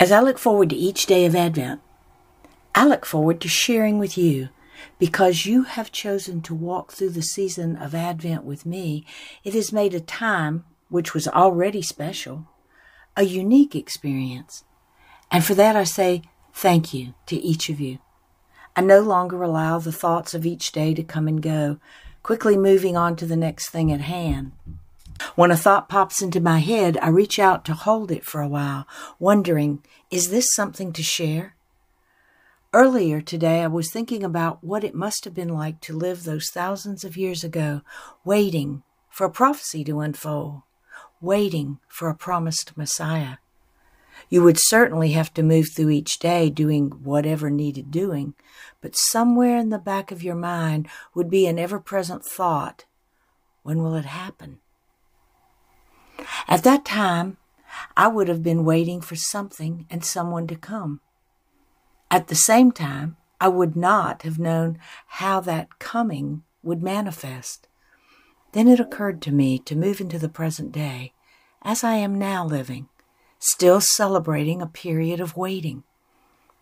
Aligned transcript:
As 0.00 0.12
I 0.12 0.20
look 0.20 0.38
forward 0.38 0.70
to 0.70 0.76
each 0.76 1.06
day 1.06 1.24
of 1.24 1.34
Advent, 1.34 1.80
I 2.72 2.86
look 2.86 3.04
forward 3.04 3.40
to 3.40 3.48
sharing 3.48 3.98
with 3.98 4.16
you 4.16 4.48
because 5.00 5.44
you 5.44 5.64
have 5.64 5.90
chosen 5.90 6.40
to 6.42 6.54
walk 6.54 6.92
through 6.92 7.10
the 7.10 7.22
season 7.22 7.74
of 7.74 7.96
Advent 7.96 8.44
with 8.44 8.64
me. 8.64 9.04
It 9.42 9.54
has 9.54 9.72
made 9.72 9.94
a 9.94 10.00
time, 10.00 10.64
which 10.88 11.14
was 11.14 11.26
already 11.26 11.82
special, 11.82 12.46
a 13.16 13.24
unique 13.24 13.74
experience. 13.74 14.62
And 15.32 15.44
for 15.44 15.54
that 15.54 15.74
I 15.74 15.82
say 15.82 16.22
thank 16.54 16.94
you 16.94 17.14
to 17.26 17.34
each 17.34 17.68
of 17.68 17.80
you. 17.80 17.98
I 18.76 18.82
no 18.82 19.00
longer 19.00 19.42
allow 19.42 19.80
the 19.80 19.90
thoughts 19.90 20.32
of 20.32 20.46
each 20.46 20.70
day 20.70 20.94
to 20.94 21.02
come 21.02 21.26
and 21.26 21.42
go, 21.42 21.80
quickly 22.22 22.56
moving 22.56 22.96
on 22.96 23.16
to 23.16 23.26
the 23.26 23.36
next 23.36 23.70
thing 23.70 23.90
at 23.90 24.02
hand. 24.02 24.52
When 25.38 25.52
a 25.52 25.56
thought 25.56 25.88
pops 25.88 26.20
into 26.20 26.40
my 26.40 26.58
head, 26.58 26.98
I 27.00 27.10
reach 27.10 27.38
out 27.38 27.64
to 27.66 27.72
hold 27.72 28.10
it 28.10 28.24
for 28.24 28.40
a 28.40 28.48
while, 28.48 28.88
wondering, 29.20 29.84
is 30.10 30.30
this 30.30 30.52
something 30.52 30.92
to 30.94 31.02
share? 31.04 31.54
Earlier 32.74 33.20
today, 33.20 33.62
I 33.62 33.68
was 33.68 33.88
thinking 33.88 34.24
about 34.24 34.64
what 34.64 34.82
it 34.82 34.96
must 34.96 35.24
have 35.24 35.34
been 35.34 35.50
like 35.50 35.80
to 35.82 35.96
live 35.96 36.24
those 36.24 36.50
thousands 36.50 37.04
of 37.04 37.16
years 37.16 37.44
ago, 37.44 37.82
waiting 38.24 38.82
for 39.10 39.26
a 39.26 39.30
prophecy 39.30 39.84
to 39.84 40.00
unfold, 40.00 40.62
waiting 41.20 41.78
for 41.86 42.08
a 42.08 42.16
promised 42.16 42.76
Messiah. 42.76 43.36
You 44.28 44.42
would 44.42 44.58
certainly 44.58 45.12
have 45.12 45.32
to 45.34 45.44
move 45.44 45.68
through 45.72 45.90
each 45.90 46.18
day 46.18 46.50
doing 46.50 46.90
whatever 47.04 47.48
needed 47.48 47.92
doing, 47.92 48.34
but 48.80 48.96
somewhere 48.96 49.56
in 49.56 49.68
the 49.68 49.78
back 49.78 50.10
of 50.10 50.24
your 50.24 50.34
mind 50.34 50.88
would 51.14 51.30
be 51.30 51.46
an 51.46 51.60
ever 51.60 51.78
present 51.78 52.24
thought 52.24 52.86
when 53.62 53.84
will 53.84 53.94
it 53.94 54.04
happen? 54.04 54.58
At 56.48 56.62
that 56.62 56.84
time, 56.86 57.36
I 57.94 58.08
would 58.08 58.28
have 58.28 58.42
been 58.42 58.64
waiting 58.64 59.02
for 59.02 59.16
something 59.16 59.86
and 59.90 60.02
someone 60.02 60.46
to 60.46 60.56
come. 60.56 61.00
At 62.10 62.28
the 62.28 62.34
same 62.34 62.72
time, 62.72 63.18
I 63.38 63.48
would 63.48 63.76
not 63.76 64.22
have 64.22 64.38
known 64.38 64.78
how 65.06 65.40
that 65.40 65.78
coming 65.78 66.42
would 66.62 66.82
manifest. 66.82 67.68
Then 68.52 68.66
it 68.66 68.80
occurred 68.80 69.20
to 69.22 69.30
me 69.30 69.58
to 69.60 69.76
move 69.76 70.00
into 70.00 70.18
the 70.18 70.28
present 70.28 70.72
day, 70.72 71.12
as 71.62 71.84
I 71.84 71.96
am 71.96 72.18
now 72.18 72.46
living, 72.46 72.88
still 73.38 73.80
celebrating 73.82 74.62
a 74.62 74.66
period 74.66 75.20
of 75.20 75.36
waiting. 75.36 75.84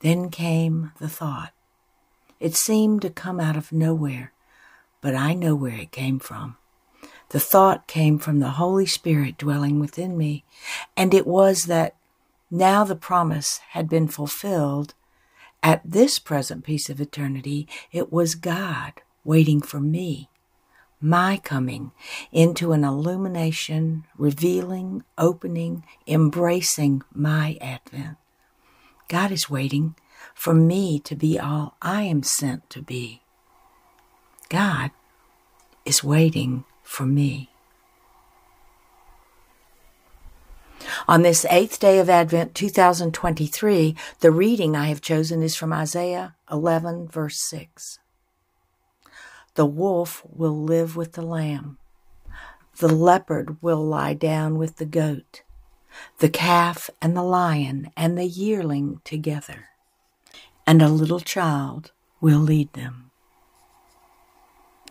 Then 0.00 0.30
came 0.30 0.92
the 0.98 1.10
thought. 1.10 1.52
It 2.40 2.56
seemed 2.56 3.02
to 3.02 3.10
come 3.10 3.38
out 3.38 3.56
of 3.56 3.70
nowhere, 3.70 4.32
but 5.02 5.14
I 5.14 5.34
know 5.34 5.54
where 5.54 5.76
it 5.76 5.92
came 5.92 6.18
from. 6.18 6.56
The 7.34 7.40
thought 7.40 7.88
came 7.88 8.20
from 8.20 8.38
the 8.38 8.62
Holy 8.62 8.86
Spirit 8.86 9.38
dwelling 9.38 9.80
within 9.80 10.16
me, 10.16 10.44
and 10.96 11.12
it 11.12 11.26
was 11.26 11.64
that 11.64 11.96
now 12.48 12.84
the 12.84 12.94
promise 12.94 13.58
had 13.70 13.88
been 13.88 14.06
fulfilled. 14.06 14.94
At 15.60 15.82
this 15.84 16.20
present 16.20 16.62
piece 16.62 16.88
of 16.88 17.00
eternity, 17.00 17.66
it 17.90 18.12
was 18.12 18.36
God 18.36 19.02
waiting 19.24 19.60
for 19.60 19.80
me, 19.80 20.28
my 21.00 21.38
coming 21.38 21.90
into 22.30 22.70
an 22.70 22.84
illumination, 22.84 24.04
revealing, 24.16 25.02
opening, 25.18 25.84
embracing 26.06 27.02
my 27.12 27.58
advent. 27.60 28.16
God 29.08 29.32
is 29.32 29.50
waiting 29.50 29.96
for 30.36 30.54
me 30.54 31.00
to 31.00 31.16
be 31.16 31.36
all 31.36 31.74
I 31.82 32.02
am 32.02 32.22
sent 32.22 32.70
to 32.70 32.80
be. 32.80 33.22
God 34.48 34.92
is 35.84 36.04
waiting 36.04 36.64
for 36.84 37.04
me. 37.04 37.50
On 41.08 41.22
this 41.22 41.44
eighth 41.50 41.80
day 41.80 41.98
of 41.98 42.08
Advent 42.08 42.54
2023, 42.54 43.96
the 44.20 44.30
reading 44.30 44.76
I 44.76 44.86
have 44.86 45.00
chosen 45.00 45.42
is 45.42 45.56
from 45.56 45.72
Isaiah 45.72 46.36
11, 46.50 47.08
verse 47.08 47.40
6. 47.48 47.98
The 49.54 49.66
wolf 49.66 50.22
will 50.24 50.62
live 50.62 50.96
with 50.96 51.12
the 51.12 51.22
lamb. 51.22 51.78
The 52.78 52.92
leopard 52.92 53.62
will 53.62 53.84
lie 53.84 54.14
down 54.14 54.58
with 54.58 54.76
the 54.76 54.86
goat. 54.86 55.42
The 56.18 56.28
calf 56.28 56.90
and 57.00 57.16
the 57.16 57.22
lion 57.22 57.90
and 57.96 58.18
the 58.18 58.26
yearling 58.26 59.00
together. 59.04 59.68
And 60.66 60.82
a 60.82 60.88
little 60.88 61.20
child 61.20 61.92
will 62.20 62.40
lead 62.40 62.72
them. 62.72 63.03